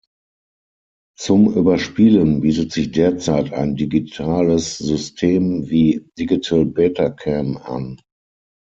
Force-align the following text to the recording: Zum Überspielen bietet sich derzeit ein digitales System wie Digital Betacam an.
Zum 1.15 1.53
Überspielen 1.53 2.41
bietet 2.41 2.71
sich 2.71 2.91
derzeit 2.91 3.53
ein 3.53 3.75
digitales 3.75 4.79
System 4.79 5.69
wie 5.69 6.09
Digital 6.17 6.65
Betacam 6.65 7.55
an. 7.57 7.99